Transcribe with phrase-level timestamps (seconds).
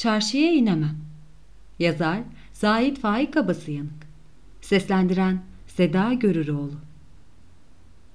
[0.00, 0.96] Çarşıya inemem.
[1.78, 2.20] Yazar
[2.52, 4.06] Zahit Faik Abasıyanık.
[4.60, 6.74] Seslendiren Seda Görüroğlu.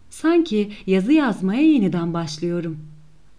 [0.09, 2.79] Sanki yazı yazmaya yeniden başlıyorum.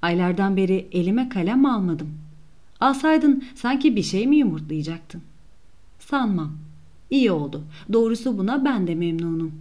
[0.03, 2.15] Aylardan beri elime kalem almadım.
[2.81, 5.23] Alsaydın sanki bir şey mi yumurtlayacaktın?
[5.99, 6.53] Sanmam.
[7.11, 7.65] İyi oldu.
[7.93, 9.53] Doğrusu buna ben de memnunum.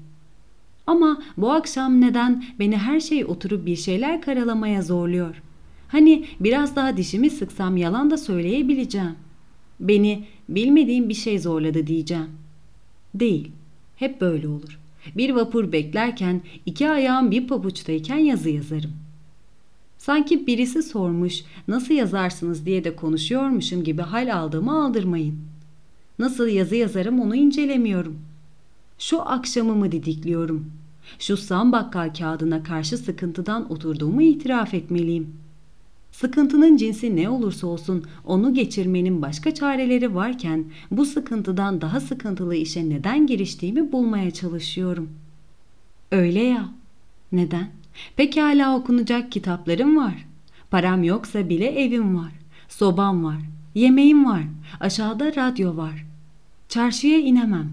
[0.88, 5.42] Ama bu akşam neden beni her şey oturup bir şeyler karalamaya zorluyor?
[5.88, 9.16] Hani biraz daha dişimi sıksam yalan da söyleyebileceğim.
[9.80, 12.30] Beni bilmediğim bir şey zorladı diyeceğim.
[13.16, 13.52] Değil.
[13.96, 14.80] Hep böyle olur.
[15.18, 18.92] Bir vapur beklerken iki ayağım bir pabuçtayken yazı yazarım.
[19.98, 25.40] Sanki birisi sormuş nasıl yazarsınız diye de konuşuyormuşum gibi hal aldığımı aldırmayın.
[26.20, 28.20] Nasıl yazı yazarım onu incelemiyorum.
[29.00, 30.72] Şu akşamımı didikliyorum.
[31.20, 35.45] Şu sam bakkal kağıdına karşı sıkıntıdan oturduğumu itiraf etmeliyim.''
[36.16, 42.90] Sıkıntının cinsi ne olursa olsun onu geçirmenin başka çareleri varken bu sıkıntıdan daha sıkıntılı işe
[42.90, 45.10] neden giriştiğimi bulmaya çalışıyorum.
[46.12, 46.70] Öyle ya.
[47.32, 47.68] Neden?
[48.16, 50.28] Pekala okunacak kitaplarım var.
[50.72, 52.32] Param yoksa bile evim var.
[52.70, 53.40] Sobam var.
[53.74, 54.44] Yemeğim var.
[54.80, 56.06] Aşağıda radyo var.
[56.70, 57.70] Çarşıya inemem.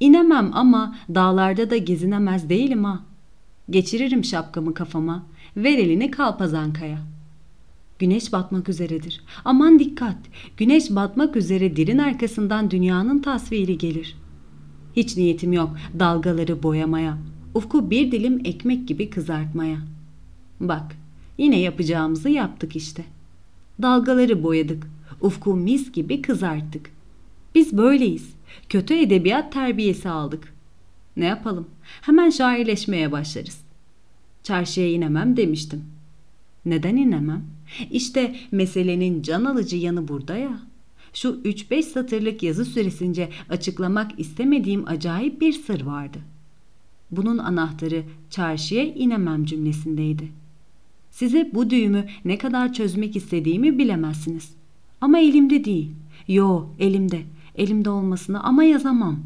[0.00, 3.00] İnemem ama dağlarda da gezinemez değilim ha.
[3.70, 5.26] Geçiririm şapkamı kafama.
[5.56, 7.11] Ver elini kalpazankaya.''
[7.98, 9.20] Güneş batmak üzeredir.
[9.44, 10.16] Aman dikkat!
[10.56, 14.16] Güneş batmak üzere dirin arkasından dünyanın tasviri gelir.
[14.96, 17.18] Hiç niyetim yok dalgaları boyamaya.
[17.54, 19.78] Ufku bir dilim ekmek gibi kızartmaya.
[20.60, 20.96] Bak,
[21.38, 23.04] yine yapacağımızı yaptık işte.
[23.82, 24.86] Dalgaları boyadık.
[25.20, 26.90] Ufku mis gibi kızarttık.
[27.54, 28.34] Biz böyleyiz.
[28.68, 30.54] Kötü edebiyat terbiyesi aldık.
[31.16, 31.66] Ne yapalım?
[32.00, 33.60] Hemen şairleşmeye başlarız.
[34.42, 35.84] Çarşıya inemem demiştim.
[36.64, 37.44] Neden inemem?
[37.90, 40.60] İşte meselenin can alıcı yanı burada ya.
[41.14, 46.18] Şu 3-5 satırlık yazı süresince açıklamak istemediğim acayip bir sır vardı.
[47.10, 50.28] Bunun anahtarı çarşıya inemem cümlesindeydi.
[51.10, 54.52] Size bu düğümü ne kadar çözmek istediğimi bilemezsiniz.
[55.00, 55.90] Ama elimde değil.
[56.28, 57.22] Yo elimde.
[57.54, 59.20] Elimde olmasını ama yazamam.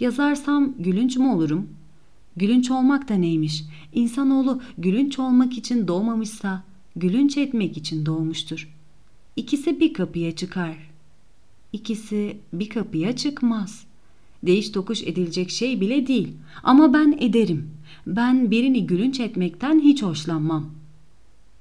[0.00, 1.68] Yazarsam gülünç mü olurum?
[2.36, 3.64] Gülünç olmak da neymiş?
[3.92, 6.64] İnsanoğlu gülünç olmak için doğmamışsa
[6.96, 8.68] gülünç etmek için doğmuştur.
[9.36, 10.76] İkisi bir kapıya çıkar.
[11.72, 13.84] İkisi bir kapıya çıkmaz.
[14.42, 16.28] Değiş tokuş edilecek şey bile değil.
[16.62, 17.70] Ama ben ederim.
[18.06, 20.66] Ben birini gülünç etmekten hiç hoşlanmam.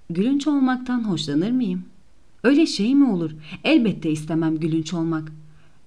[0.10, 1.84] Gülünç olmaktan hoşlanır mıyım?
[2.44, 3.32] Öyle şey mi olur?
[3.64, 5.32] Elbette istemem gülünç olmak.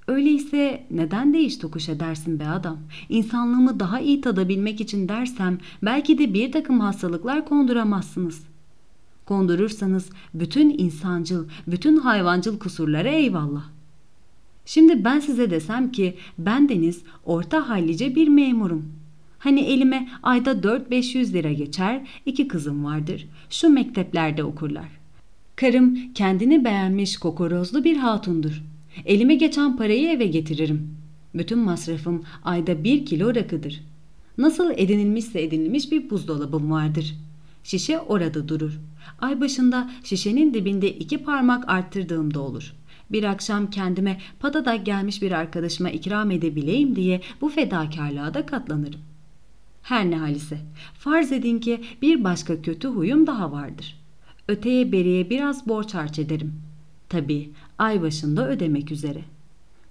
[0.08, 2.78] Öyleyse neden değiş tokuş edersin be adam?
[3.08, 8.53] İnsanlığımı daha iyi tadabilmek için dersem belki de bir takım hastalıklar konduramazsınız.''
[9.26, 13.64] Kondurursanız bütün insancıl, bütün hayvancıl kusurlara eyvallah.
[14.66, 18.84] Şimdi ben size desem ki ben deniz orta hallice bir memurum.
[19.38, 23.26] Hani elime ayda 4-500 lira geçer, iki kızım vardır.
[23.50, 24.88] Şu mekteplerde okurlar.
[25.56, 28.62] Karım kendini beğenmiş kokorozlu bir hatundur.
[29.04, 30.96] Elime geçen parayı eve getiririm.
[31.34, 33.80] Bütün masrafım ayda bir kilo rakıdır.
[34.38, 37.14] Nasıl edinilmişse edinilmiş bir buzdolabım vardır.
[37.64, 38.80] Şişe orada durur.
[39.20, 42.74] Ay başında şişenin dibinde iki parmak arttırdığımda olur.
[43.10, 49.00] Bir akşam kendime patada gelmiş bir arkadaşıma ikram edebileyim diye bu fedakarlığa da katlanırım.
[49.82, 50.58] Her ne halise
[50.98, 54.00] farz edin ki bir başka kötü huyum daha vardır.
[54.48, 56.52] Öteye beriye biraz borç harç ederim.
[57.08, 59.20] Tabii ay başında ödemek üzere.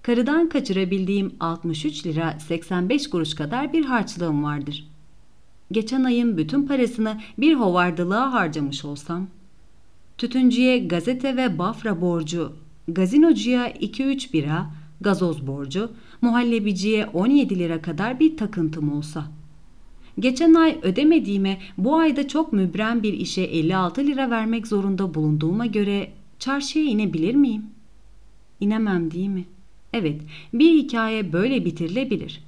[0.01, 4.92] Karıdan kaçırabildiğim 63 lira 85 kuruş kadar bir harçlığım vardır.''
[5.71, 9.27] Geçen ayın bütün parasını bir hovardılığa harcamış olsam,
[10.17, 12.53] tütüncüye gazete ve bafra borcu,
[12.87, 15.91] gazinocuya 2-3 bira, gazoz borcu,
[16.21, 19.25] muhallebiciye 17 lira kadar bir takıntım olsa.
[20.19, 26.11] Geçen ay ödemediğime bu ayda çok mübrem bir işe 56 lira vermek zorunda bulunduğuma göre
[26.39, 27.65] çarşıya inebilir miyim?
[28.59, 29.45] İnemem değil mi?
[29.93, 30.21] Evet,
[30.53, 32.43] bir hikaye böyle bitirilebilir.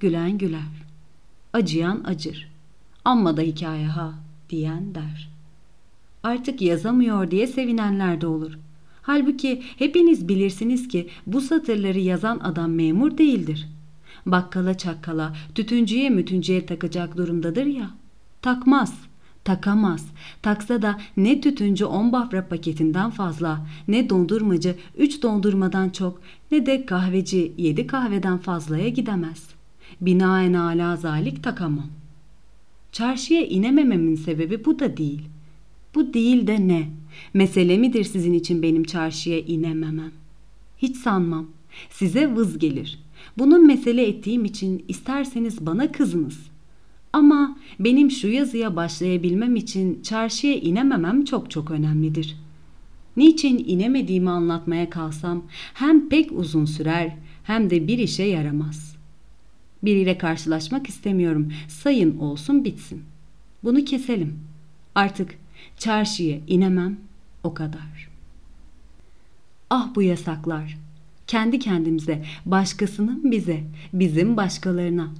[0.00, 0.85] Gülen güler
[1.56, 2.48] acıyan acır.
[3.04, 4.14] Amma da hikaye ha
[4.50, 5.28] diyen der.
[6.22, 8.58] Artık yazamıyor diye sevinenler de olur.
[9.02, 13.68] Halbuki hepiniz bilirsiniz ki bu satırları yazan adam memur değildir.
[14.26, 17.90] Bakkala çakkala, tütüncüye mütüncüye takacak durumdadır ya.
[18.42, 18.94] Takmaz,
[19.44, 20.06] takamaz.
[20.42, 26.20] Taksa da ne tütüncü 10 bafra paketinden fazla, ne dondurmacı 3 dondurmadan çok,
[26.50, 29.55] ne de kahveci 7 kahveden fazlaya gidemez.
[30.00, 31.90] Binaen ala zalik takamam.
[32.92, 35.22] Çarşıya inemememin sebebi bu da değil.
[35.94, 36.88] Bu değil de ne?
[37.34, 40.12] Mesele midir sizin için benim çarşıya inememem?
[40.78, 41.46] Hiç sanmam.
[41.90, 42.98] Size vız gelir.
[43.38, 46.38] Bunun mesele ettiğim için isterseniz bana kızınız.
[47.12, 52.36] Ama benim şu yazıya başlayabilmem için çarşıya inememem çok çok önemlidir.
[53.16, 55.44] Niçin inemediğimi anlatmaya kalsam
[55.74, 58.95] hem pek uzun sürer hem de bir işe yaramaz.
[59.82, 61.52] Biriyle karşılaşmak istemiyorum.
[61.68, 63.02] Sayın olsun bitsin.
[63.64, 64.38] Bunu keselim.
[64.94, 65.34] Artık
[65.78, 66.96] çarşıya inemem
[67.44, 68.08] o kadar.
[69.70, 70.78] Ah bu yasaklar.
[71.26, 75.10] Kendi kendimize, başkasının bize, bizim başkalarına,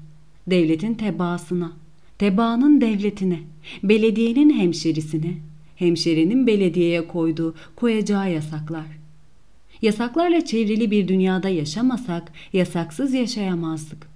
[0.46, 1.72] devletin tebaasına,
[2.18, 3.40] tebaanın devletine,
[3.82, 5.34] belediyenin hemşerisine,
[5.76, 8.86] hemşerinin belediyeye koyduğu, koyacağı yasaklar.
[9.82, 14.15] Yasaklarla çevrili bir dünyada yaşamasak yasaksız yaşayamazdık.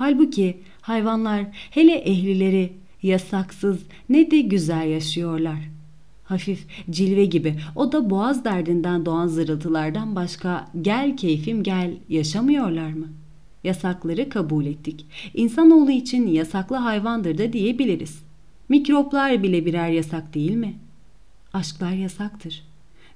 [0.00, 5.58] Halbuki hayvanlar hele ehlileri yasaksız ne de güzel yaşıyorlar.
[6.24, 13.08] Hafif cilve gibi o da boğaz derdinden doğan zırıltılardan başka gel keyfim gel yaşamıyorlar mı?
[13.64, 15.06] Yasakları kabul ettik.
[15.34, 18.22] İnsanoğlu için yasaklı hayvandır da diyebiliriz.
[18.68, 20.74] Mikroplar bile birer yasak değil mi?
[21.52, 22.62] Aşklar yasaktır.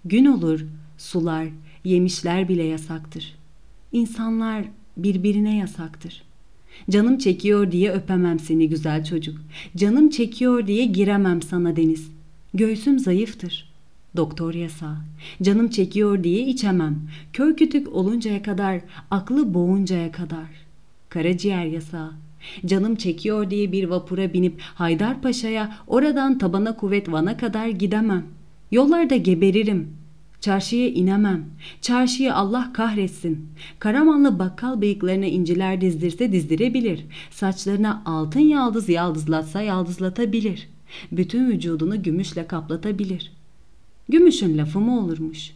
[0.04, 0.66] Gün olur,
[0.98, 1.46] sular,
[1.84, 3.34] yemişler bile yasaktır.
[3.92, 4.64] İnsanlar
[4.96, 6.23] birbirine yasaktır.
[6.90, 9.36] Canım çekiyor diye öpemem seni güzel çocuk.
[9.76, 12.10] Canım çekiyor diye giremem sana deniz.
[12.54, 13.74] Göğsüm zayıftır.
[14.16, 14.96] Doktor yasa.
[15.42, 16.98] Canım çekiyor diye içemem.
[17.32, 18.80] Kör kütük oluncaya kadar,
[19.10, 20.46] aklı boğuncaya kadar.
[21.08, 22.12] Karaciğer yasa.
[22.66, 28.24] Canım çekiyor diye bir vapura binip Haydarpaşa'ya oradan tabana kuvvet Van'a kadar gidemem.
[28.70, 29.88] Yollarda geberirim.
[30.40, 31.44] Çarşıya inemem.
[31.80, 33.48] Çarşıyı Allah kahretsin.
[33.78, 37.04] Karamanlı bakkal bıyıklarına inciler dizdirse dizdirebilir.
[37.30, 40.68] Saçlarına altın yaldız yaldızlatsa yaldızlatabilir.
[41.12, 43.32] Bütün vücudunu gümüşle kaplatabilir.
[44.08, 45.50] Gümüşün lafı mı olurmuş?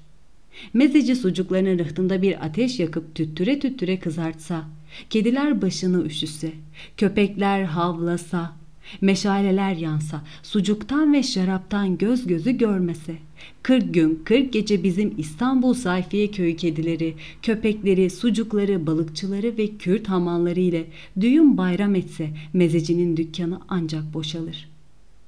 [0.75, 4.65] Mezeci sucuklarının rıhtında bir ateş yakıp tüttüre tüttüre kızartsa,
[5.11, 6.53] kediler başını üşüse,
[6.97, 8.57] köpekler havlasa,
[9.01, 13.17] Meşaleler yansa, sucuktan ve şaraptan göz gözü görmese.
[13.63, 20.61] Kırk gün, kırk gece bizim İstanbul Sayfiye köyü kedileri, köpekleri, sucukları, balıkçıları ve Kürt hamalları
[20.61, 20.87] ile
[21.21, 24.69] düğün bayram etse mezecinin dükkanı ancak boşalır.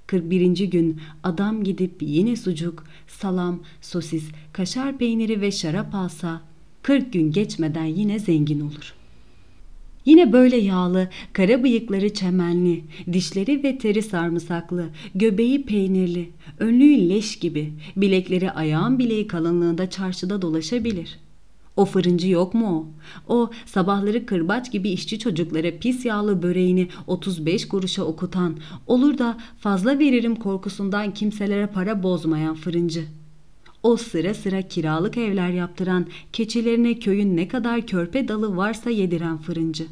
[0.06, 0.70] 41.
[0.70, 6.40] gün adam gidip yine sucuk, salam, sosis, kaşar peyniri ve şarap alsa
[6.82, 8.99] 40 gün geçmeden yine zengin olur.''
[10.04, 17.72] Yine böyle yağlı, kara bıyıkları çemenli, dişleri ve teri sarımsaklı, göbeği peynirli, önlüğü leş gibi,
[17.96, 21.18] bilekleri ayağın bileği kalınlığında çarşıda dolaşabilir.
[21.76, 22.86] O fırıncı yok mu o?
[23.34, 28.56] O sabahları kırbaç gibi işçi çocuklara pis yağlı böreğini 35 kuruşa okutan,
[28.86, 33.19] olur da fazla veririm korkusundan kimselere para bozmayan fırıncı.''
[33.82, 39.86] O sıra sıra kiralık evler yaptıran, keçilerine köyün ne kadar körpe dalı varsa yediren fırıncı.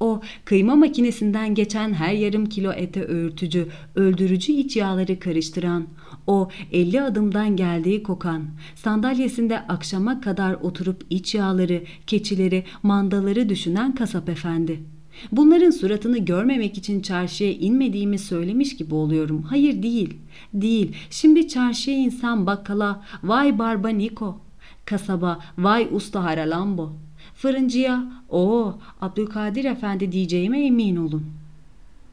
[0.00, 5.86] O kıyma makinesinden geçen her yarım kilo ete öğürtücü, öldürücü iç yağları karıştıran,
[6.26, 14.28] o elli adımdan geldiği kokan, sandalyesinde akşama kadar oturup iç yağları, keçileri, mandaları düşünen kasap
[14.28, 14.93] efendi.''
[15.32, 19.42] Bunların suratını görmemek için çarşıya inmediğimi söylemiş gibi oluyorum.
[19.42, 20.16] Hayır değil,
[20.54, 20.96] değil.
[21.10, 24.38] Şimdi çarşıya insan bakkala, vay barba Niko.
[24.84, 26.92] Kasaba, vay usta haralambo.
[27.34, 31.26] Fırıncıya, o Abdülkadir Efendi diyeceğime emin olun.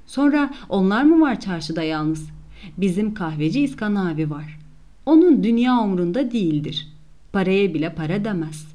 [0.08, 2.30] Sonra onlar mı var çarşıda yalnız?
[2.78, 4.60] Bizim kahveci İskan abi var.
[5.06, 6.88] Onun dünya umrunda değildir.
[7.34, 8.68] Paraya bile para demez.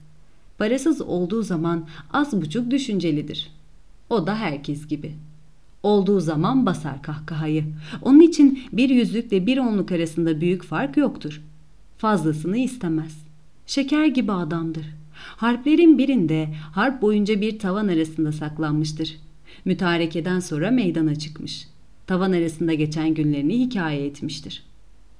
[0.58, 3.55] Parasız olduğu zaman az buçuk düşüncelidir.''
[4.10, 5.14] O da herkes gibi.
[5.82, 7.64] Olduğu zaman basar kahkahayı.
[8.02, 11.42] Onun için bir yüzlükle bir onluk arasında büyük fark yoktur.
[11.98, 13.26] Fazlasını istemez.
[13.66, 14.86] Şeker gibi adamdır.
[15.12, 19.16] Harplerin birinde harp boyunca bir tavan arasında saklanmıştır.
[19.64, 21.68] Mütarekeden sonra meydana çıkmış.
[22.06, 24.62] Tavan arasında geçen günlerini hikaye etmiştir.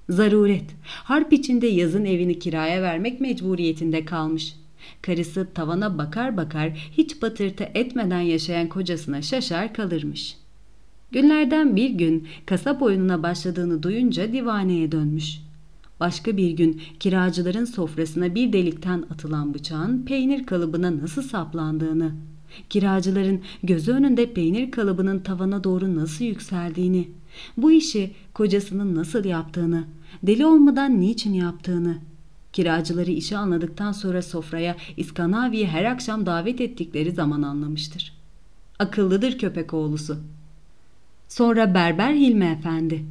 [0.09, 4.66] Zaruret, harp içinde yazın evini kiraya vermek mecburiyetinde kalmış.''
[5.03, 10.37] Karısı tavana bakar bakar hiç batırtı etmeden yaşayan kocasına şaşar kalırmış.
[11.13, 15.41] Günlerden bir gün kasap oyununa başladığını duyunca divaneye dönmüş.
[16.01, 22.13] Başka bir gün kiracıların sofrasına bir delikten atılan bıçağın peynir kalıbına nasıl saplandığını,
[22.71, 27.09] kiracıların gözü önünde peynir kalıbının tavana doğru nasıl yükseldiğini,
[27.57, 29.85] bu işi kocasının nasıl yaptığını,
[30.23, 31.99] deli olmadan niçin yaptığını,
[32.57, 38.13] Kiracıları işi anladıktan sonra sofraya İskanavi'yi her akşam davet ettikleri zaman anlamıştır.
[38.79, 40.17] Akıllıdır köpek oğlusu.
[41.29, 43.05] Sonra Berber Hilmi Efendi.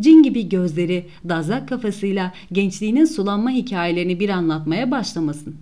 [0.00, 5.56] Cin gibi gözleri, dazlak kafasıyla gençliğinin sulanma hikayelerini bir anlatmaya başlamasın.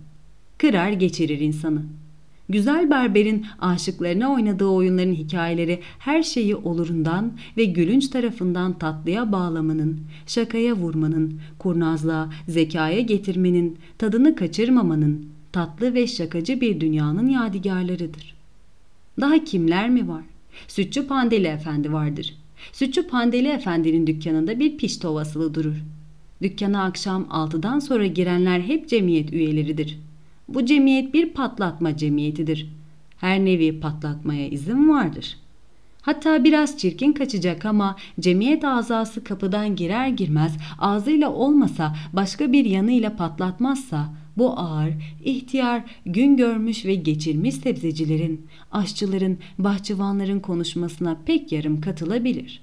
[0.57, 1.81] Kırar geçirir insanı.
[2.49, 10.75] Güzel berberin aşıklarına oynadığı oyunların hikayeleri her şeyi olurundan ve gülünç tarafından tatlıya bağlamanın, şakaya
[10.75, 18.35] vurmanın, kurnazlığa, zekaya getirmenin, tadını kaçırmamanın, tatlı ve şakacı bir dünyanın yadigarlarıdır.
[19.21, 20.23] Daha kimler mi var?
[20.67, 22.35] Sütçü Pandeli Efendi vardır.
[22.71, 25.75] Sütçü Pandeli Efendi'nin dükkanında bir pişti ovasılı durur.
[26.41, 30.08] Dükkana akşam altıdan sonra girenler hep cemiyet üyeleridir.''
[30.53, 32.69] Bu cemiyet bir patlatma cemiyetidir.
[33.17, 35.37] Her nevi patlatmaya izin vardır.
[36.01, 43.15] Hatta biraz çirkin kaçacak ama cemiyet azası kapıdan girer girmez ağzıyla olmasa başka bir yanıyla
[43.15, 52.61] patlatmazsa bu ağır, ihtiyar, gün görmüş ve geçirmiş sebzecilerin, aşçıların, bahçıvanların konuşmasına pek yarım katılabilir.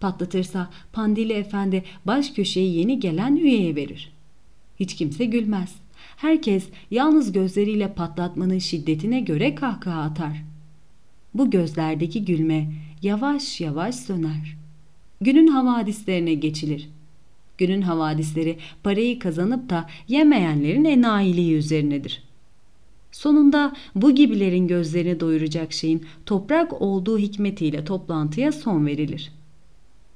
[0.00, 4.12] Patlatırsa Pandili Efendi baş köşeyi yeni gelen üyeye verir.
[4.80, 5.74] Hiç kimse gülmez.
[6.16, 10.44] Herkes yalnız gözleriyle patlatmanın şiddetine göre kahkaha atar.
[11.34, 14.56] Bu gözlerdeki gülme yavaş yavaş söner.
[15.20, 16.90] Günün havadislerine geçilir.
[17.58, 22.22] Günün havadisleri parayı kazanıp da yemeyenlerin enayiliği üzerinedir.
[23.12, 29.32] Sonunda bu gibilerin gözlerini doyuracak şeyin toprak olduğu hikmetiyle toplantıya son verilir.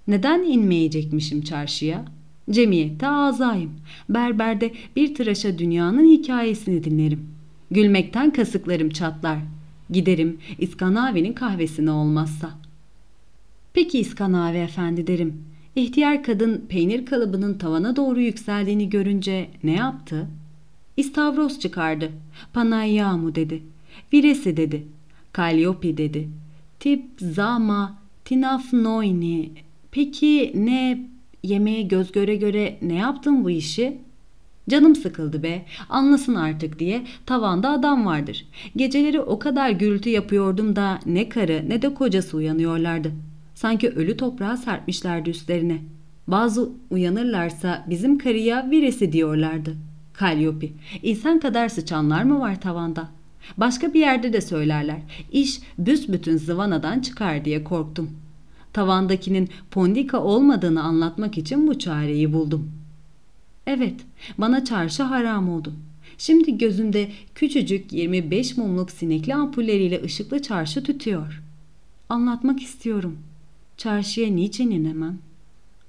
[0.07, 3.71] Neden inmeyecekmişim çarşıya?'' Cemiyette azayım.
[4.09, 7.29] Berberde bir tıraşa dünyanın hikayesini dinlerim.
[7.71, 9.39] Gülmekten kasıklarım çatlar.
[9.91, 12.51] Giderim İskanavi'nin kahvesine olmazsa.
[13.75, 15.45] Peki İskanavi efendi derim.
[15.77, 20.29] İhtiyar kadın peynir kalıbının tavana doğru yükseldiğini görünce ne yaptı?
[20.97, 22.11] İstavros çıkardı.
[22.53, 23.63] Panayyamu dedi.
[24.13, 24.87] Viresi dedi.
[25.33, 26.29] Kalyopi dedi.
[26.81, 29.51] Tip zama tinafnoini.
[29.91, 31.09] Peki ne
[31.45, 33.99] yemeğe göz göre göre ne yaptın bu işi?
[34.69, 38.47] Canım sıkıldı be, anlasın artık diye tavanda adam vardır.
[38.77, 43.13] Geceleri o kadar gürültü yapıyordum da ne karı ne de kocası uyanıyorlardı.
[43.55, 45.79] Sanki ölü toprağa serpmişlerdi üstlerine.
[46.29, 49.75] Bazı uyanırlarsa bizim karıya viresi diyorlardı.
[50.13, 50.73] Kalyopi,
[51.03, 53.09] insan kadar sıçanlar mı var tavanda?
[53.57, 54.99] Başka bir yerde de söylerler.
[55.33, 58.24] İş büsbütün zıvanadan çıkar diye korktum.''
[58.75, 62.71] Tavandakinin pondika olmadığını anlatmak için bu çareyi buldum.
[63.67, 64.01] Evet,
[64.39, 65.73] bana çarşı haram oldu.
[66.19, 71.43] Şimdi gözümde küçücük 25 mumluk sinekli ampulleriyle ışıklı çarşı tütüyor.
[72.09, 73.19] Anlatmak istiyorum.
[73.77, 75.19] Çarşıya niçin inemem?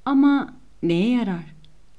[0.05, 1.43] Ama neye yarar?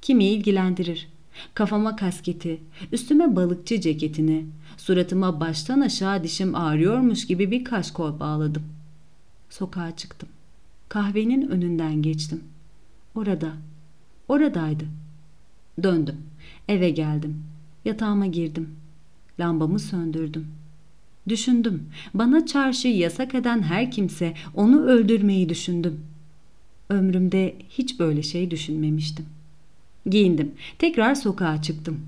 [0.03, 1.09] Kimi ilgilendirir?
[1.55, 2.61] Kafama kasketi,
[2.93, 8.63] üstüme balıkçı ceketini, suratıma baştan aşağı dişim ağrıyormuş gibi bir kaşkol bağladım.
[9.51, 10.29] Sokağa çıktım.
[10.89, 12.45] Kahvenin önünden geçtim.
[13.15, 13.53] Orada,
[14.29, 14.85] oradaydı.
[15.83, 16.17] Döndüm.
[16.69, 17.43] Eve geldim.
[17.85, 18.71] Yatağıma girdim.
[19.41, 20.47] Lambamı söndürdüm.
[21.29, 21.83] Düşündüm.
[22.15, 26.01] Bana çarşıyı yasak eden her kimse onu öldürmeyi düşündüm.
[26.91, 29.27] Ömrümde hiç böyle şey düşünmemiştim.
[30.07, 30.53] Giyindim.
[30.79, 32.01] Tekrar sokağa çıktım.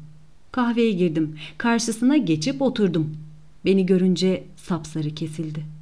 [0.52, 1.36] Kahveye girdim.
[1.58, 3.16] Karşısına geçip oturdum.
[3.64, 5.77] Beni görünce sapsarı kesildi.''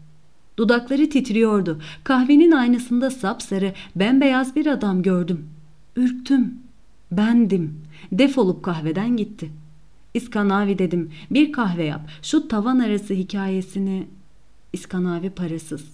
[0.56, 1.80] Dudakları titriyordu.
[2.04, 5.48] Kahvenin aynasında sapsarı, bembeyaz bir adam gördüm.
[5.96, 6.54] Ürktüm.
[7.12, 7.80] Bendim.
[8.12, 9.50] Defolup kahveden gitti.
[10.14, 11.10] İskanavi dedim.
[11.30, 12.10] Bir kahve yap.
[12.22, 14.06] Şu tavan arası hikayesini...
[14.72, 15.84] İskanavi parasız.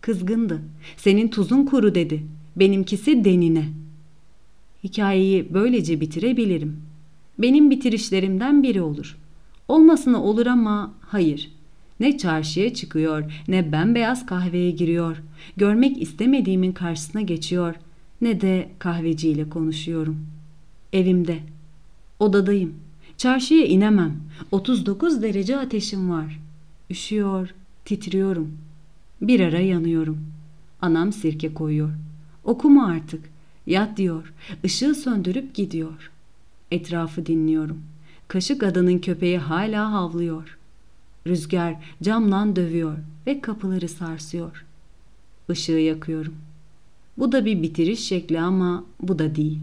[0.00, 0.60] Kızgındı.
[0.96, 2.26] Senin tuzun kuru dedi.
[2.56, 3.68] Benimkisi denine.
[4.84, 6.82] Hikayeyi böylece bitirebilirim.
[7.38, 9.18] Benim bitirişlerimden biri olur.
[9.68, 11.61] Olmasına olur ama hayır.''
[12.02, 15.16] Ne çarşıya çıkıyor, ne bembeyaz kahveye giriyor.
[15.56, 17.74] Görmek istemediğimin karşısına geçiyor,
[18.20, 20.26] ne de kahveciyle konuşuyorum.
[20.92, 21.38] Evimde,
[22.18, 22.74] odadayım.
[23.16, 24.16] Çarşıya inemem.
[24.50, 26.40] 39 derece ateşim var.
[26.90, 27.54] Üşüyor,
[27.84, 28.58] titriyorum.
[29.20, 30.18] Bir ara yanıyorum.
[30.80, 31.92] Anam sirke koyuyor.
[32.44, 33.24] Okuma artık.
[33.66, 34.32] Yat diyor.
[34.64, 36.10] Işığı söndürüp gidiyor.
[36.70, 37.82] Etrafı dinliyorum.
[38.28, 40.61] Kaşık adının köpeği hala havlıyor.''
[41.26, 44.66] Rüzgar camdan dövüyor ve kapıları sarsıyor.
[45.52, 46.34] Işığı yakıyorum.
[47.18, 49.58] Bu da bir bitiriş şekli ama bu da değil.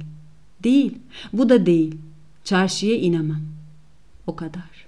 [0.63, 0.97] Değil,
[1.33, 1.95] bu da değil.
[2.43, 3.41] Çarşıya inemem.
[4.27, 4.78] O kadar.